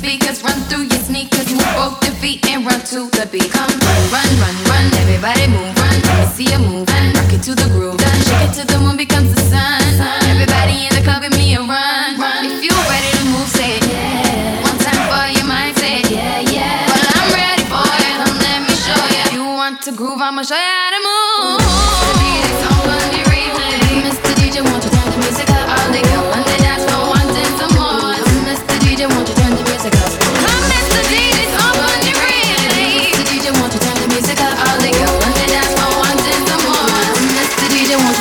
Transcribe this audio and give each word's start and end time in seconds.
speakers 0.00 0.42
run 0.42 0.58
through 0.68 0.88
your 0.88 1.02
sneakers. 1.04 1.48
Move 1.52 1.72
both 1.76 2.00
your 2.04 2.16
feet 2.22 2.40
and 2.48 2.64
run 2.64 2.80
to 2.92 2.98
the 3.18 3.28
beat. 3.30 3.50
Come 3.52 3.68
run, 3.84 4.00
run, 4.14 4.30
run, 4.40 4.56
run. 4.70 4.84
Everybody 5.04 5.44
move, 5.52 5.76
run. 5.76 5.96
Let 6.08 6.16
me 6.20 6.26
see 6.36 6.48
you 6.52 6.58
move. 6.58 6.88
Run. 6.88 7.12
Rock 7.16 7.32
it 7.36 7.42
to 7.44 7.52
the 7.54 7.68
groove. 7.74 7.98
Done. 8.00 8.20
Shake 8.24 8.48
it 8.48 8.52
till 8.56 8.68
the 8.72 8.78
moon 8.80 8.96
becomes 8.96 9.30
the 9.34 9.42
sun. 9.52 9.84
Everybody 10.32 10.88
in 10.88 10.92
the 10.96 11.04
club 11.04 11.20
with 11.22 11.36
me 11.36 11.52
and 11.54 11.68
run. 11.68 12.16
run. 12.16 12.48
If 12.48 12.64
you 12.64 12.72
ready 12.88 13.10
to 13.18 13.24
move, 13.28 13.48
say 13.52 13.76
it. 13.76 13.84
Yeah. 13.92 14.64
One 14.64 14.78
time 14.80 15.02
for 15.12 15.24
your 15.36 15.46
mind, 15.46 15.76
say 15.76 16.00
it. 16.00 16.10
Yeah, 16.10 16.48
yeah. 16.56 16.88
Well, 16.88 17.06
I'm 17.20 17.28
ready 17.36 17.64
for 17.68 17.84
it. 17.84 18.14
Come 18.24 18.38
let 18.40 18.60
me 18.64 18.74
show 18.86 19.00
you. 19.12 19.22
If 19.28 19.32
you 19.36 19.44
want 19.44 19.82
to 19.84 19.92
groove, 19.92 20.20
I'ma 20.24 20.42
show 20.48 20.56
you 20.56 20.74
how 20.80 20.90
to 20.96 21.00
move. 21.08 21.59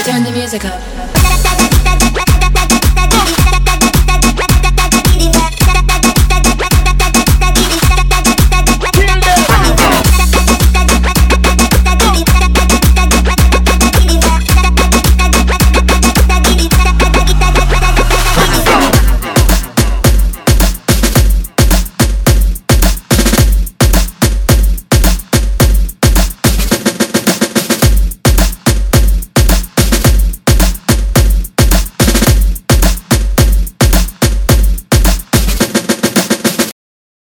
turn 0.03 0.23
the 0.23 0.31
music 0.31 0.66
up. 0.66 0.98